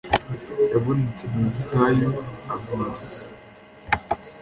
yabonetse 0.71 1.23
mu 1.33 1.43
butayu 1.55 2.09
abwiriza 2.53 3.23